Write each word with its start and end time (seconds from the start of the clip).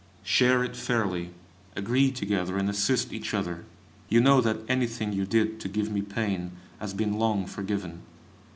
Share 0.23 0.63
it 0.63 0.75
fairly, 0.75 1.29
agree 1.75 2.09
together 2.09 2.57
and 2.57 2.67
assist 2.71 3.13
each 3.13 3.35
other. 3.35 3.65
You 4.09 4.19
know 4.19 4.41
that 4.41 4.61
anything 4.67 5.13
you 5.13 5.25
did 5.27 5.59
to 5.59 5.69
give 5.69 5.91
me 5.91 6.01
pain 6.01 6.53
has 6.79 6.95
been 6.95 7.19
long 7.19 7.45
forgiven. 7.45 8.01